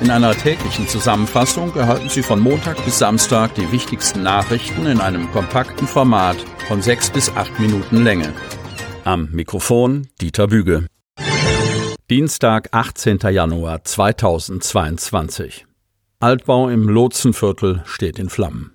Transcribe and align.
In 0.00 0.10
einer 0.10 0.34
täglichen 0.34 0.88
Zusammenfassung 0.88 1.76
erhalten 1.76 2.08
Sie 2.08 2.22
von 2.22 2.40
Montag 2.40 2.82
bis 2.86 2.98
Samstag 2.98 3.54
die 3.54 3.70
wichtigsten 3.70 4.22
Nachrichten 4.22 4.86
in 4.86 4.98
einem 4.98 5.30
kompakten 5.30 5.86
Format 5.86 6.38
von 6.68 6.80
sechs 6.80 7.10
bis 7.10 7.28
acht 7.36 7.60
Minuten 7.60 8.02
Länge. 8.02 8.32
Am 9.04 9.28
Mikrofon 9.30 10.08
Dieter 10.18 10.46
Büge. 10.46 10.86
Dienstag, 12.08 12.68
18. 12.72 13.18
Januar 13.30 13.84
2022. 13.84 15.66
Altbau 16.18 16.70
im 16.70 16.88
Lotsenviertel 16.88 17.82
steht 17.84 18.18
in 18.18 18.30
Flammen. 18.30 18.74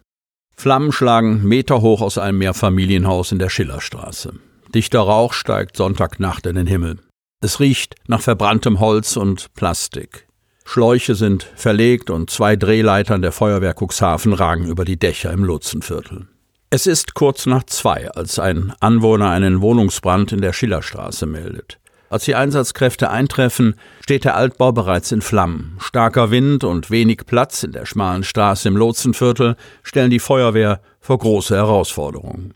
Flammen 0.56 0.92
schlagen 0.92 1.44
meterhoch 1.44 2.02
aus 2.02 2.20
einem 2.20 2.38
Mehrfamilienhaus 2.38 3.32
in 3.32 3.40
der 3.40 3.50
Schillerstraße. 3.50 4.34
Dichter 4.76 5.00
Rauch 5.00 5.34
steigt 5.34 5.76
Sonntagnacht 5.76 6.46
in 6.46 6.56
den 6.56 6.68
Himmel. 6.68 7.00
Es 7.42 7.60
riecht 7.60 7.96
nach 8.08 8.22
verbranntem 8.22 8.80
Holz 8.80 9.18
und 9.18 9.54
Plastik. 9.56 10.25
Schläuche 10.66 11.16
sind 11.16 11.44
verlegt 11.56 12.10
und 12.10 12.30
zwei 12.30 12.56
Drehleitern 12.56 13.22
der 13.22 13.32
Feuerwehr 13.32 13.76
Cuxhaven 13.80 14.34
ragen 14.34 14.68
über 14.68 14.84
die 14.84 14.98
Dächer 14.98 15.32
im 15.32 15.46
Lotsenviertel. 15.46 16.28
Es 16.70 16.88
ist 16.88 17.14
kurz 17.14 17.46
nach 17.46 17.64
zwei, 17.64 18.12
als 18.12 18.40
ein 18.40 18.74
Anwohner 18.82 19.30
einen 19.30 19.62
Wohnungsbrand 19.62 20.34
in 20.34 20.42
der 20.42 20.52
Schillerstraße 20.52 21.26
meldet. 21.28 21.80
Als 22.10 22.26
die 22.26 22.36
Einsatzkräfte 22.36 23.10
eintreffen, 23.10 23.76
steht 24.02 24.26
der 24.26 24.36
Altbau 24.36 24.72
bereits 24.72 25.12
in 25.12 25.22
Flammen. 25.22 25.78
Starker 25.80 26.32
Wind 26.32 26.64
und 26.64 26.92
wenig 26.92 27.26
Platz 27.26 27.64
in 27.64 27.72
der 27.72 27.86
schmalen 27.86 28.24
Straße 28.24 28.68
im 28.68 28.76
Lotsenviertel 28.76 29.56
stellen 29.84 30.10
die 30.10 30.20
Feuerwehr 30.20 30.82
vor 31.00 31.20
große 31.20 31.56
Herausforderungen. 31.56 32.54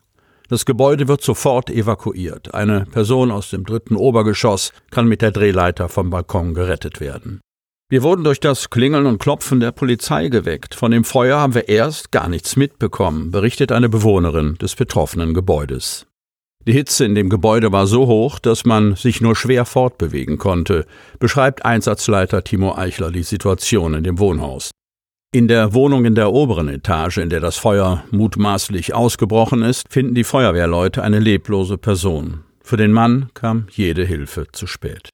Das 0.50 0.66
Gebäude 0.66 1.08
wird 1.08 1.22
sofort 1.22 1.70
evakuiert. 1.70 2.54
Eine 2.54 2.86
Person 2.86 3.32
aus 3.32 3.52
dem 3.52 3.66
dritten 3.66 3.96
Obergeschoss 3.96 4.74
kann 4.90 5.08
mit 5.08 5.22
der 5.22 5.32
Drehleiter 5.32 5.90
vom 5.90 6.10
Balkon 6.10 6.56
gerettet 6.56 7.00
werden. 7.00 7.40
Wir 7.92 8.04
wurden 8.04 8.24
durch 8.24 8.40
das 8.40 8.70
Klingeln 8.70 9.08
und 9.08 9.18
Klopfen 9.18 9.60
der 9.60 9.72
Polizei 9.72 10.28
geweckt. 10.28 10.76
Von 10.76 10.92
dem 10.92 11.04
Feuer 11.04 11.40
haben 11.40 11.56
wir 11.56 11.70
erst 11.70 12.12
gar 12.12 12.30
nichts 12.30 12.56
mitbekommen, 12.56 13.32
berichtet 13.32 13.72
eine 13.72 13.90
Bewohnerin 13.90 14.60
des 14.62 14.76
betroffenen 14.76 15.34
Gebäudes. 15.34 16.06
Die 16.68 16.74
Hitze 16.74 17.04
in 17.04 17.16
dem 17.16 17.30
Gebäude 17.30 17.72
war 17.72 17.88
so 17.88 18.06
hoch, 18.06 18.38
dass 18.38 18.64
man 18.64 18.96
sich 18.96 19.22
nur 19.22 19.36
schwer 19.36 19.66
fortbewegen 19.66 20.38
konnte, 20.38 20.86
beschreibt 21.18 21.66
Einsatzleiter 21.66 22.44
Timo 22.44 22.76
Eichler 22.76 23.10
die 23.10 23.24
Situation 23.24 23.96
in 23.96 24.04
dem 24.04 24.20
Wohnhaus. 24.20 24.70
In 25.34 25.48
der 25.48 25.74
Wohnung 25.74 26.06
in 26.06 26.14
der 26.14 26.32
oberen 26.32 26.70
Etage, 26.70 27.18
in 27.18 27.32
der 27.32 27.40
das 27.40 27.58
Feuer 27.58 28.04
mutmaßlich 28.12 28.94
ausgebrochen 28.94 29.64
ist, 29.64 29.88
finden 29.90 30.14
die 30.14 30.24
Feuerwehrleute 30.24 31.02
eine 31.02 31.20
leblose 31.20 31.80
Person. 31.80 32.44
Für 32.64 32.78
den 32.78 32.92
Mann 32.92 33.30
kam 33.34 33.66
jede 33.72 34.06
Hilfe 34.06 34.46
zu 34.52 34.68
spät. 34.68 35.10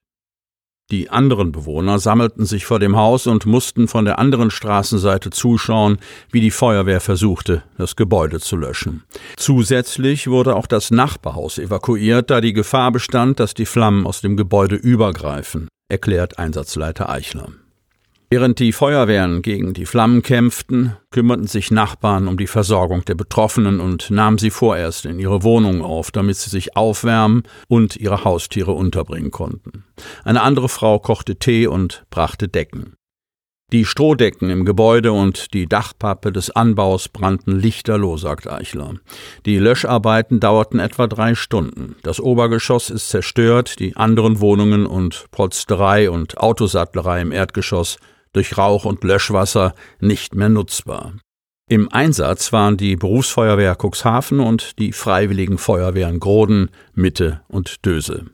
Die 0.91 1.09
anderen 1.09 1.51
Bewohner 1.51 1.97
sammelten 1.97 2.45
sich 2.45 2.65
vor 2.65 2.79
dem 2.79 2.95
Haus 2.95 3.25
und 3.25 3.47
mussten 3.47 3.87
von 3.87 4.05
der 4.05 4.19
anderen 4.19 4.51
Straßenseite 4.51 5.31
zuschauen, 5.31 5.97
wie 6.31 6.41
die 6.41 6.51
Feuerwehr 6.51 7.01
versuchte, 7.01 7.63
das 7.79 7.95
Gebäude 7.95 8.39
zu 8.39 8.55
löschen. 8.55 9.03
Zusätzlich 9.35 10.27
wurde 10.27 10.55
auch 10.55 10.67
das 10.67 10.91
Nachbarhaus 10.91 11.57
evakuiert, 11.57 12.29
da 12.29 12.39
die 12.39 12.53
Gefahr 12.53 12.91
bestand, 12.91 13.39
dass 13.39 13.55
die 13.55 13.65
Flammen 13.65 14.05
aus 14.05 14.21
dem 14.21 14.37
Gebäude 14.37 14.75
übergreifen, 14.75 15.69
erklärt 15.89 16.37
Einsatzleiter 16.37 17.09
Eichler. 17.09 17.47
Während 18.29 18.57
die 18.59 18.71
Feuerwehren 18.71 19.43
gegen 19.43 19.73
die 19.73 19.85
Flammen 19.85 20.23
kämpften, 20.23 20.97
kümmerten 21.11 21.45
sich 21.45 21.69
Nachbarn 21.69 22.27
um 22.27 22.37
die 22.37 22.47
Versorgung 22.47 23.05
der 23.05 23.13
Betroffenen 23.13 23.79
und 23.79 24.09
nahmen 24.09 24.39
sie 24.39 24.49
vorerst 24.49 25.05
in 25.05 25.19
ihre 25.19 25.43
Wohnungen 25.43 25.83
auf, 25.83 26.09
damit 26.09 26.37
sie 26.37 26.49
sich 26.49 26.75
aufwärmen 26.75 27.43
und 27.67 27.95
ihre 27.95 28.23
Haustiere 28.23 28.71
unterbringen 28.71 29.29
konnten. 29.29 29.83
Eine 30.23 30.41
andere 30.41 30.69
Frau 30.69 30.97
kochte 30.97 31.35
Tee 31.35 31.67
und 31.67 32.05
brachte 32.09 32.47
Decken. 32.47 32.95
Die 33.71 33.85
Strohdecken 33.85 34.49
im 34.49 34.63
Gebäude 34.63 35.11
und 35.11 35.53
die 35.53 35.67
Dachpappe 35.67 36.31
des 36.31 36.51
Anbaus 36.51 37.09
brannten 37.09 37.59
lichterloh, 37.59 38.15
sagt 38.15 38.47
Eichler. 38.47 38.93
Die 39.45 39.57
Löscharbeiten 39.57 40.39
dauerten 40.39 40.79
etwa 40.79 41.07
drei 41.07 41.33
Stunden. 41.33 41.95
Das 42.03 42.19
Obergeschoss 42.19 42.91
ist 42.91 43.09
zerstört, 43.09 43.79
die 43.79 43.95
anderen 43.95 44.39
Wohnungen 44.39 44.85
und 44.85 45.25
Polsterei 45.31 46.11
und 46.11 46.37
Autosattlerei 46.37 47.21
im 47.21 47.31
Erdgeschoss 47.31 47.97
durch 48.35 48.57
Rauch 48.57 48.85
und 48.85 49.03
Löschwasser 49.03 49.73
nicht 49.99 50.35
mehr 50.35 50.49
nutzbar. 50.49 51.13
Im 51.67 51.91
Einsatz 51.91 52.53
waren 52.53 52.77
die 52.77 52.95
Berufsfeuerwehr 52.95 53.75
Cuxhaven 53.81 54.39
und 54.39 54.77
die 54.77 54.91
Freiwilligen 54.91 55.57
Feuerwehren 55.57 56.19
Groden, 56.19 56.69
Mitte 56.93 57.41
und 57.47 57.83
Döse. 57.85 58.25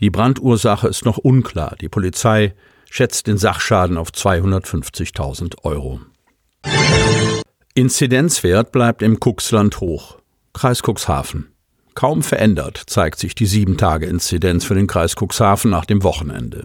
Die 0.00 0.10
Brandursache 0.10 0.88
ist 0.88 1.06
noch 1.06 1.16
unklar. 1.16 1.76
Die 1.80 1.88
Polizei 1.88 2.54
schätzt 2.90 3.26
den 3.26 3.38
Sachschaden 3.38 3.96
auf 3.96 4.10
250.000 4.10 5.64
Euro. 5.64 6.00
Inzidenzwert 7.74 8.70
bleibt 8.70 9.00
im 9.00 9.18
Cuxland 9.18 9.80
hoch. 9.80 10.18
Kreis 10.52 10.82
Cuxhaven. 10.82 11.53
Kaum 11.94 12.22
verändert 12.22 12.82
zeigt 12.86 13.18
sich 13.20 13.36
die 13.36 13.46
7-Tage-Inzidenz 13.46 14.64
für 14.64 14.74
den 14.74 14.88
Kreis 14.88 15.14
Cuxhaven 15.14 15.70
nach 15.70 15.84
dem 15.84 16.02
Wochenende. 16.02 16.64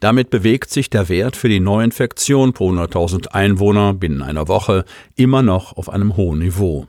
Damit 0.00 0.28
bewegt 0.28 0.68
sich 0.70 0.90
der 0.90 1.08
Wert 1.08 1.34
für 1.34 1.48
die 1.48 1.60
Neuinfektion 1.60 2.52
pro 2.52 2.70
100.000 2.70 3.28
Einwohner 3.28 3.94
binnen 3.94 4.20
einer 4.22 4.48
Woche 4.48 4.84
immer 5.14 5.40
noch 5.40 5.78
auf 5.78 5.88
einem 5.88 6.18
hohen 6.18 6.40
Niveau. 6.40 6.86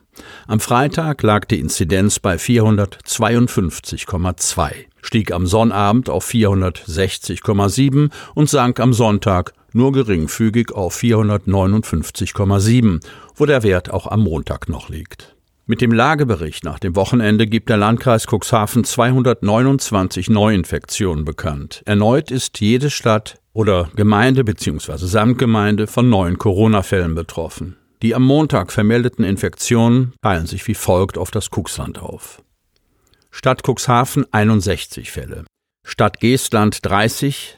Am 0.48 0.60
Freitag 0.60 1.24
lag 1.24 1.46
die 1.46 1.60
Inzidenz 1.60 2.20
bei 2.20 2.36
452,2, 2.36 4.72
stieg 5.02 5.32
am 5.32 5.48
Sonnabend 5.48 6.10
auf 6.10 6.28
460,7 6.28 8.12
und 8.36 8.50
sank 8.50 8.82
am 8.82 8.92
Sonntag 8.92 9.54
nur 9.72 9.94
geringfügig 9.94 10.74
auf 10.74 10.98
459,7, 10.98 13.00
wo 13.36 13.46
der 13.46 13.64
Wert 13.64 13.92
auch 13.92 14.08
am 14.08 14.24
Montag 14.24 14.68
noch 14.68 14.90
liegt. 14.90 15.37
Mit 15.70 15.82
dem 15.82 15.92
Lagebericht 15.92 16.64
nach 16.64 16.80
dem 16.80 16.96
Wochenende 16.96 17.46
gibt 17.46 17.68
der 17.68 17.76
Landkreis 17.76 18.26
Cuxhaven 18.26 18.86
229 18.86 20.30
Neuinfektionen 20.30 21.26
bekannt. 21.26 21.82
Erneut 21.86 22.32
ist 22.32 22.62
jede 22.62 22.90
Stadt 22.90 23.42
oder 23.52 23.90
Gemeinde 23.98 24.46
bzw. 24.46 24.96
Samtgemeinde 24.96 25.88
von 25.88 26.10
neuen 26.10 26.38
Corona-Fällen 26.38 27.16
betroffen. 27.16 27.76
Die 28.02 28.16
am 28.16 28.24
Montag 28.24 28.72
vermeldeten 28.72 29.26
Infektionen 29.26 30.14
teilen 30.22 30.48
sich 30.48 30.66
wie 30.70 30.74
folgt 30.74 31.18
auf 31.18 31.32
das 31.32 31.50
Cuxland 31.50 32.00
auf. 32.00 32.42
Stadt 33.30 33.68
Cuxhaven 33.68 34.26
61 34.32 35.12
Fälle, 35.12 35.44
Stadt 35.86 36.22
Geestland 36.22 36.80
30, 36.86 37.58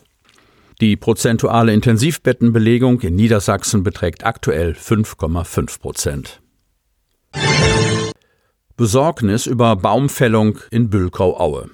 Die 0.80 0.95
prozentuale 0.95 1.74
Intensivbettenbelegung 1.74 3.01
in 3.01 3.15
Niedersachsen 3.15 3.83
beträgt 3.83 4.25
aktuell 4.25 4.71
5,5 4.74 5.81
Prozent. 5.81 6.39
Besorgnis 8.77 9.45
über 9.45 9.75
Baumfällung 9.75 10.59
in 10.71 10.89
Bülkau-Aue. 10.89 11.71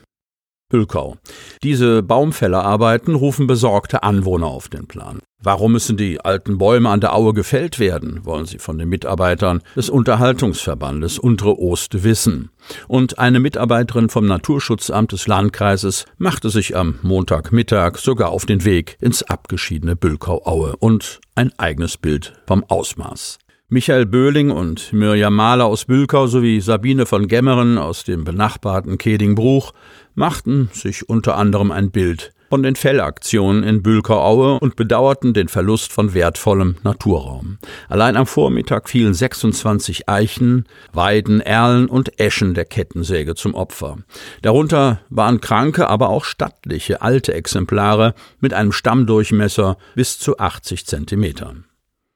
Hülkau. 0.74 1.18
Diese 1.62 2.04
Baumfällerarbeiten 2.04 3.16
rufen 3.16 3.48
besorgte 3.48 4.04
Anwohner 4.04 4.48
auf 4.48 4.68
den 4.68 4.88
Plan. 4.88 5.20
Warum 5.42 5.74
müssen 5.74 5.98
die 5.98 6.22
alten 6.22 6.58
Bäume 6.58 6.90
an 6.90 7.02
der 7.02 7.14
Aue 7.14 7.34
gefällt 7.34 7.78
werden, 7.78 8.26
wollen 8.26 8.46
sie 8.46 8.60
von 8.60 8.78
den 8.78 8.88
Mitarbeitern 8.88 9.62
des 9.76 9.90
Unterhaltungsverbandes 9.90 11.20
Untere 11.20 11.60
Ost 11.60 12.04
wissen. 12.04 12.50
Und 12.88 13.20
eine 13.20 13.42
Mitarbeiterin 13.42 14.10
vom 14.10 14.26
Naturschutzamt 14.26 15.12
des 15.12 15.28
Landkreises 15.28 16.06
machte 16.18 16.50
sich 16.50 16.78
am 16.78 16.98
Montagmittag 17.02 17.98
sogar 17.98 18.30
auf 18.30 18.46
den 18.46 18.64
Weg 18.64 18.98
ins 19.02 19.22
abgeschiedene 19.22 19.98
Bülkau-Aue 19.98 20.78
und 20.78 21.20
ein 21.36 21.52
eigenes 21.60 21.98
Bild 21.98 22.34
vom 22.48 22.64
Ausmaß. 22.68 23.40
Michael 23.70 24.06
Böhling 24.06 24.52
und 24.52 24.94
Mirjam 24.94 25.34
Mahler 25.36 25.66
aus 25.66 25.86
Bülkau 25.86 26.28
sowie 26.28 26.62
Sabine 26.62 27.08
von 27.08 27.28
Gemmeren 27.28 27.80
aus 27.80 28.04
dem 28.04 28.24
benachbarten 28.24 29.00
Kedingbruch 29.00 29.74
machten 30.14 30.70
sich 30.74 31.10
unter 31.10 31.38
anderem 31.38 31.72
ein 31.72 31.90
Bild 31.90 32.34
von 32.54 32.62
den 32.62 32.76
Fellaktionen 32.76 33.64
in 33.64 33.82
Bülkau-Aue 33.82 34.60
und 34.60 34.76
bedauerten 34.76 35.34
den 35.34 35.48
Verlust 35.48 35.92
von 35.92 36.14
wertvollem 36.14 36.76
Naturraum. 36.84 37.58
Allein 37.90 38.16
am 38.16 38.28
Vormittag 38.28 38.90
fielen 38.90 39.16
26 39.16 40.08
Eichen, 40.08 40.66
Weiden, 40.92 41.42
Erlen 41.42 41.88
und 41.88 42.20
Eschen 42.20 42.54
der 42.54 42.66
Kettensäge 42.66 43.34
zum 43.34 43.56
Opfer. 43.56 43.98
Darunter 44.44 45.00
waren 45.10 45.42
kranke, 45.42 45.90
aber 45.90 46.10
auch 46.10 46.26
stattliche 46.26 47.02
alte 47.02 47.34
Exemplare 47.34 48.14
mit 48.40 48.54
einem 48.54 48.72
Stammdurchmesser 48.72 49.78
bis 49.96 50.20
zu 50.20 50.38
80 50.38 50.86
Zentimetern. 50.86 51.66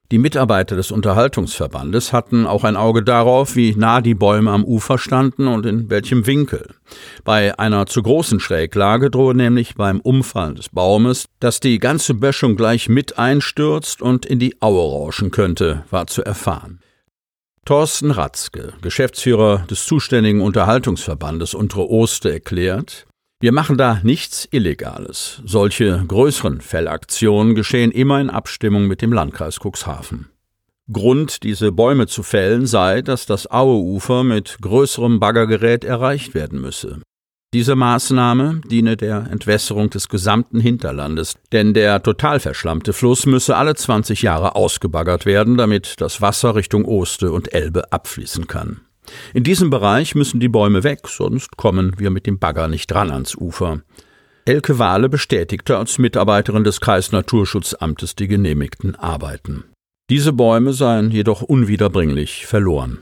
Die 0.09 0.19
Mitarbeiter 0.19 0.77
des 0.77 0.91
Unterhaltungsverbandes 0.91 2.13
hatten 2.13 2.47
auch 2.47 2.63
ein 2.63 2.77
Auge 2.77 3.03
darauf, 3.03 3.57
wie 3.57 3.75
nah 3.75 3.99
die 3.99 4.15
Bäume 4.15 4.51
am 4.51 4.63
Ufer 4.63 4.97
standen 4.97 5.47
und 5.47 5.65
in 5.65 5.89
welchem 5.89 6.25
Winkel. 6.25 6.75
Bei 7.25 7.59
einer 7.59 7.87
zu 7.87 8.01
großen 8.03 8.39
Schräglage 8.39 9.11
drohe 9.11 9.35
nämlich 9.35 9.75
beim 9.75 9.99
Umfallen 9.99 10.55
des 10.55 10.69
Baumes, 10.69 11.25
dass 11.41 11.59
die 11.59 11.77
ganze 11.79 12.13
Böschung 12.13 12.55
gleich 12.55 12.87
mit 12.87 13.19
einstürzt 13.19 14.01
und 14.01 14.25
in 14.25 14.39
die 14.39 14.61
Aue 14.61 14.79
rauschen 14.79 15.29
könnte, 15.29 15.83
war 15.89 16.07
zu 16.07 16.23
erfahren. 16.23 16.79
Thorsten 17.65 18.11
Ratzke, 18.11 18.71
Geschäftsführer 18.81 19.65
des 19.69 19.85
zuständigen 19.85 20.39
Unterhaltungsverbandes 20.39 21.53
Untere 21.53 21.89
Oste, 21.89 22.31
erklärt, 22.31 23.07
wir 23.39 23.51
machen 23.51 23.77
da 23.77 23.99
nichts 24.01 24.47
Illegales. 24.49 25.41
Solche 25.45 26.03
größeren 26.07 26.59
Fellaktionen 26.59 27.53
geschehen 27.53 27.91
immer 27.91 28.19
in 28.19 28.31
Abstimmung 28.31 28.87
mit 28.87 29.03
dem 29.03 29.13
Landkreis 29.13 29.59
Cuxhaven. 29.59 30.27
Grund, 30.91 31.43
diese 31.43 31.71
Bäume 31.71 32.07
zu 32.07 32.23
fällen, 32.23 32.65
sei, 32.65 33.01
dass 33.01 33.25
das 33.25 33.51
Aueufer 33.51 34.23
mit 34.23 34.57
größerem 34.61 35.19
Baggergerät 35.19 35.83
erreicht 35.83 36.33
werden 36.33 36.61
müsse. 36.61 37.01
Diese 37.53 37.75
Maßnahme 37.75 38.61
diene 38.65 38.97
der 38.97 39.27
Entwässerung 39.31 39.89
des 39.89 40.09
gesamten 40.09 40.59
Hinterlandes, 40.59 41.35
denn 41.51 41.73
der 41.73 42.01
total 42.01 42.39
verschlammte 42.39 42.91
Fluss 42.91 43.25
müsse 43.25 43.55
alle 43.55 43.75
20 43.75 44.21
Jahre 44.21 44.55
ausgebaggert 44.55 45.25
werden, 45.25 45.57
damit 45.57 46.01
das 46.01 46.21
Wasser 46.21 46.55
Richtung 46.55 46.85
Oste 46.85 47.31
und 47.31 47.53
Elbe 47.53 47.91
abfließen 47.91 48.47
kann. 48.47 48.81
In 49.33 49.43
diesem 49.43 49.69
Bereich 49.69 50.15
müssen 50.15 50.39
die 50.39 50.49
Bäume 50.49 50.83
weg, 50.83 51.07
sonst 51.07 51.57
kommen 51.57 51.93
wir 51.97 52.09
mit 52.09 52.25
dem 52.25 52.39
Bagger 52.39 52.67
nicht 52.67 52.87
dran 52.87 53.11
ans 53.11 53.35
Ufer. 53.35 53.81
Elke 54.45 54.79
Wahle 54.79 55.09
bestätigte 55.09 55.77
als 55.77 55.97
Mitarbeiterin 55.97 56.63
des 56.63 56.79
Kreisnaturschutzamtes 56.79 58.15
die 58.15 58.27
genehmigten 58.27 58.95
Arbeiten. 58.95 59.65
Diese 60.09 60.31
Bäume 60.31 60.71
seien 60.71 61.11
jedoch 61.11 61.41
unwiederbringlich 61.41 62.45
verloren. 62.45 63.01